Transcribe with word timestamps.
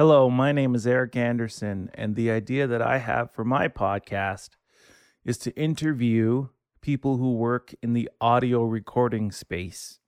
Hello, 0.00 0.30
my 0.30 0.52
name 0.52 0.76
is 0.76 0.86
Eric 0.86 1.16
Anderson, 1.16 1.90
and 1.92 2.14
the 2.14 2.30
idea 2.30 2.68
that 2.68 2.80
I 2.80 2.98
have 2.98 3.32
for 3.32 3.44
my 3.44 3.66
podcast 3.66 4.50
is 5.24 5.38
to 5.38 5.50
interview 5.56 6.50
people 6.80 7.16
who 7.16 7.34
work 7.34 7.74
in 7.82 7.94
the 7.94 8.08
audio 8.20 8.62
recording 8.62 9.32
space. 9.32 9.98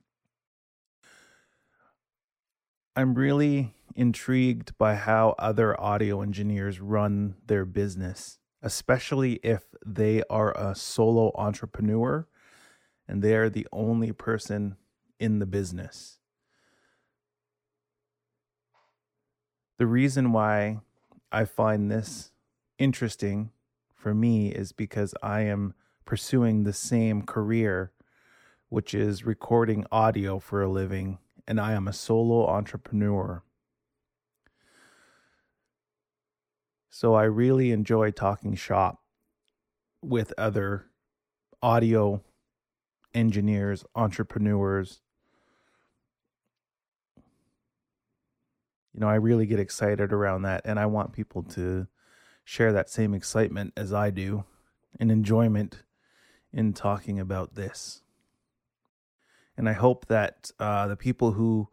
I'm 2.95 3.17
really 3.17 3.75
intrigued 3.97 4.79
by 4.79 4.95
how 4.95 5.35
other 5.41 5.79
audio 5.81 6.23
engineers 6.23 6.81
run 6.81 7.35
their 7.45 7.65
business, 7.65 8.39
especially 8.63 9.41
if 9.43 9.75
they 9.85 10.23
are 10.31 10.57
a 10.57 10.77
solo 10.77 11.33
entrepreneur 11.35 12.29
and 13.09 13.23
they 13.23 13.35
are 13.35 13.51
the 13.51 13.67
only 13.73 14.13
person 14.13 14.77
in 15.19 15.41
the 15.41 15.47
business. 15.47 16.20
The 19.81 19.87
reason 19.87 20.33
why 20.33 20.81
I 21.33 21.47
find 21.47 21.91
this 21.91 22.33
interesting 22.79 23.51
for 23.95 24.13
me 24.13 24.51
is 24.51 24.73
because 24.73 25.15
I 25.23 25.41
am 25.41 25.73
pursuing 26.05 26.65
the 26.65 26.75
same 26.75 27.23
career, 27.23 27.91
which 28.69 28.93
is 28.93 29.25
recording 29.25 29.87
audio 29.91 30.39
for 30.39 30.61
a 30.61 30.69
living, 30.69 31.17
and 31.49 31.59
I 31.59 31.73
am 31.73 31.89
a 31.89 31.95
solo 31.95 32.47
entrepreneur. 32.47 33.43
So 36.91 37.15
I 37.15 37.23
really 37.23 37.71
enjoy 37.71 38.11
talking 38.11 38.57
shop 38.57 39.01
with 40.03 40.35
other 40.37 40.89
audio 41.63 42.21
engineers, 43.15 43.87
entrepreneurs. 43.95 45.01
You 49.01 49.07
know, 49.07 49.13
I 49.13 49.15
really 49.15 49.47
get 49.47 49.59
excited 49.59 50.13
around 50.13 50.43
that, 50.43 50.61
and 50.67 50.79
I 50.79 50.85
want 50.85 51.15
people 51.15 51.43
to 51.55 51.87
share 52.45 52.71
that 52.75 52.91
same 52.91 53.15
excitement 53.15 53.73
as 53.75 53.95
I 53.95 54.11
do 54.11 54.45
and 54.99 55.11
enjoyment 55.11 55.85
in 56.53 56.75
talking 56.75 57.19
about 57.19 57.55
this. 57.55 58.03
And 59.57 59.71
I 59.71 59.73
hope 59.73 60.05
that 60.09 60.51
uh, 60.61 60.87
the 60.87 60.99
people 60.99 61.33
who 61.33 61.71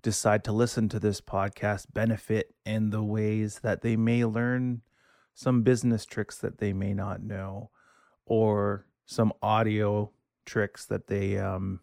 decide 0.00 0.44
to 0.44 0.52
listen 0.52 0.88
to 0.90 1.00
this 1.00 1.20
podcast 1.20 1.86
benefit 1.92 2.54
in 2.64 2.90
the 2.90 3.02
ways 3.02 3.58
that 3.64 3.82
they 3.82 3.96
may 3.96 4.24
learn 4.24 4.82
some 5.34 5.62
business 5.62 6.06
tricks 6.06 6.38
that 6.38 6.58
they 6.58 6.72
may 6.72 6.94
not 6.94 7.20
know 7.20 7.70
or 8.26 8.86
some 9.06 9.32
audio 9.42 10.12
tricks 10.46 10.86
that 10.86 11.08
they 11.08 11.36
um, 11.36 11.80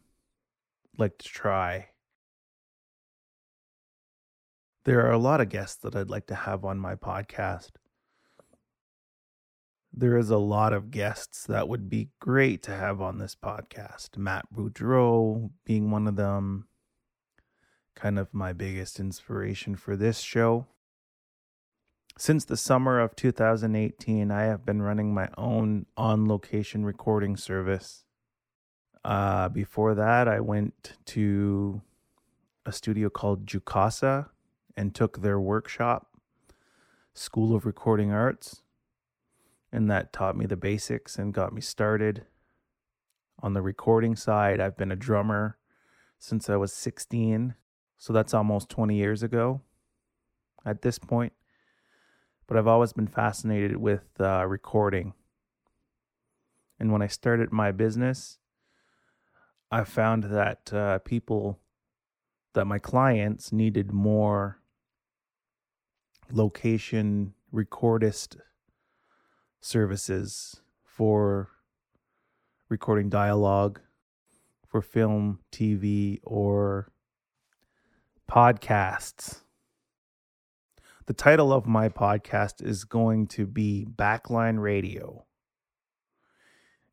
like 0.97 1.17
to 1.17 1.27
try. 1.27 1.89
There 4.83 5.05
are 5.05 5.11
a 5.11 5.19
lot 5.19 5.41
of 5.41 5.49
guests 5.49 5.75
that 5.83 5.95
I'd 5.95 6.09
like 6.09 6.25
to 6.27 6.35
have 6.35 6.65
on 6.65 6.79
my 6.79 6.95
podcast. 6.95 7.71
There 9.93 10.17
is 10.17 10.31
a 10.31 10.39
lot 10.39 10.73
of 10.73 10.89
guests 10.89 11.45
that 11.45 11.69
would 11.69 11.87
be 11.87 12.09
great 12.19 12.63
to 12.63 12.71
have 12.71 12.99
on 12.99 13.19
this 13.19 13.35
podcast. 13.35 14.17
Matt 14.17 14.45
Boudreau 14.52 15.52
being 15.65 15.91
one 15.91 16.07
of 16.07 16.15
them, 16.15 16.67
kind 17.93 18.17
of 18.17 18.33
my 18.33 18.53
biggest 18.53 18.99
inspiration 18.99 19.75
for 19.75 19.95
this 19.95 20.19
show. 20.19 20.65
Since 22.17 22.45
the 22.45 22.57
summer 22.57 22.99
of 22.99 23.15
2018, 23.15 24.31
I 24.31 24.43
have 24.43 24.65
been 24.65 24.81
running 24.81 25.13
my 25.13 25.29
own 25.37 25.85
on 25.95 26.27
location 26.27 26.85
recording 26.85 27.37
service. 27.37 28.03
Uh, 29.05 29.47
before 29.49 29.93
that, 29.93 30.27
I 30.27 30.39
went 30.39 30.93
to 31.05 31.81
a 32.65 32.71
studio 32.71 33.09
called 33.11 33.45
Jukasa 33.45 34.29
and 34.75 34.94
took 34.94 35.22
their 35.22 35.39
workshop, 35.39 36.08
School 37.14 37.55
of 37.55 37.66
Recording 37.66 38.11
Arts. 38.11 38.61
And 39.72 39.89
that 39.89 40.11
taught 40.11 40.36
me 40.36 40.45
the 40.45 40.58
basics 40.58 41.17
and 41.17 41.33
got 41.33 41.53
me 41.53 41.61
started. 41.61 42.26
On 43.42 43.54
the 43.54 43.61
recording 43.61 44.15
side, 44.15 44.59
I've 44.59 44.77
been 44.77 44.92
a 44.92 44.95
drummer 44.95 45.58
since 46.20 46.49
I 46.49 46.55
was 46.55 46.73
16. 46.73 47.55
So 47.98 48.14
that's 48.14 48.33
almost 48.33 48.70
20 48.70 48.95
years 48.95 49.23
ago 49.23 49.61
at 50.65 50.82
this 50.82 50.99
point. 50.99 51.33
But 52.48 52.58
I've 52.58 52.67
always 52.67 52.93
been 52.93 53.08
fascinated 53.08 53.77
with 53.77 54.03
uh, 54.20 54.45
recording. 54.45 55.14
And 56.80 56.92
when 56.92 57.02
I 57.02 57.08
started 57.08 57.52
my 57.52 57.71
business, 57.71 58.39
I 59.71 59.83
found 59.83 60.26
that 60.26 60.73
uh, 60.73 60.99
people, 60.99 61.59
that 62.53 62.65
my 62.65 62.80
clients 62.80 63.53
needed 63.53 63.93
more 63.93 64.61
location 66.33 67.33
recordist 67.53 68.37
services 69.59 70.61
for 70.83 71.49
recording 72.69 73.09
dialogue, 73.09 73.81
for 74.67 74.81
film, 74.81 75.39
TV, 75.52 76.20
or 76.23 76.91
podcasts. 78.30 79.41
The 81.08 81.14
title 81.14 81.52
of 81.52 81.67
my 81.67 81.89
podcast 81.89 82.65
is 82.65 82.86
going 82.86 83.27
to 83.27 83.45
be 83.45 83.86
Backline 83.93 84.61
Radio. 84.61 85.25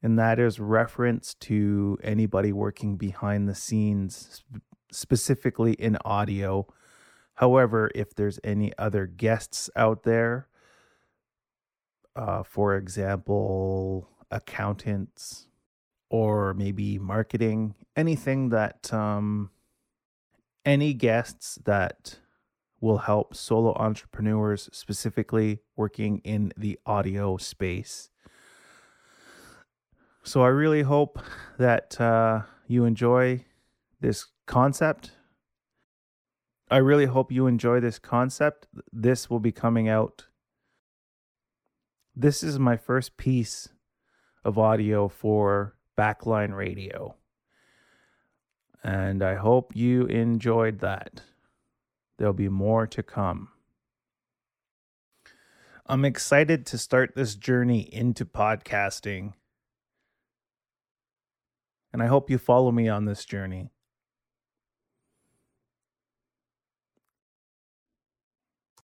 And 0.02 0.18
that 0.18 0.38
is 0.38 0.58
reference 0.58 1.34
to 1.34 1.98
anybody 2.02 2.52
working 2.52 2.96
behind 2.96 3.48
the 3.48 3.54
scenes, 3.54 4.42
specifically 4.90 5.72
in 5.74 5.98
audio. 6.04 6.66
However, 7.38 7.88
if 7.94 8.16
there's 8.16 8.40
any 8.42 8.72
other 8.78 9.06
guests 9.06 9.70
out 9.76 10.02
there, 10.02 10.48
uh, 12.16 12.42
for 12.42 12.74
example, 12.74 14.08
accountants 14.28 15.46
or 16.10 16.52
maybe 16.52 16.98
marketing, 16.98 17.76
anything 17.94 18.48
that 18.48 18.92
um, 18.92 19.50
any 20.64 20.92
guests 20.92 21.60
that 21.64 22.18
will 22.80 22.98
help 22.98 23.36
solo 23.36 23.72
entrepreneurs, 23.74 24.68
specifically 24.72 25.60
working 25.76 26.18
in 26.24 26.52
the 26.56 26.76
audio 26.86 27.36
space. 27.36 28.10
So 30.24 30.42
I 30.42 30.48
really 30.48 30.82
hope 30.82 31.20
that 31.56 32.00
uh, 32.00 32.42
you 32.66 32.84
enjoy 32.84 33.44
this 34.00 34.26
concept. 34.46 35.12
I 36.70 36.78
really 36.78 37.06
hope 37.06 37.32
you 37.32 37.46
enjoy 37.46 37.80
this 37.80 37.98
concept. 37.98 38.66
This 38.92 39.30
will 39.30 39.40
be 39.40 39.52
coming 39.52 39.88
out. 39.88 40.26
This 42.14 42.42
is 42.42 42.58
my 42.58 42.76
first 42.76 43.16
piece 43.16 43.68
of 44.44 44.58
audio 44.58 45.08
for 45.08 45.76
Backline 45.96 46.54
Radio. 46.54 47.16
And 48.84 49.22
I 49.22 49.36
hope 49.36 49.74
you 49.74 50.04
enjoyed 50.06 50.80
that. 50.80 51.22
There'll 52.18 52.34
be 52.34 52.48
more 52.48 52.86
to 52.88 53.02
come. 53.02 53.48
I'm 55.86 56.04
excited 56.04 56.66
to 56.66 56.76
start 56.76 57.14
this 57.14 57.34
journey 57.34 57.80
into 57.80 58.26
podcasting. 58.26 59.32
And 61.92 62.02
I 62.02 62.06
hope 62.06 62.28
you 62.28 62.36
follow 62.36 62.70
me 62.72 62.88
on 62.88 63.06
this 63.06 63.24
journey. 63.24 63.70